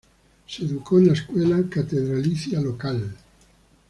Se 0.47 0.65
educó 0.65 0.97
en 0.97 1.05
la 1.09 1.13
escuela 1.13 1.61
catedralicia 1.69 2.59
local. 2.59 3.15